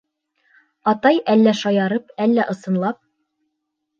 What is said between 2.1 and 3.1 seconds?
әллә ысынлап: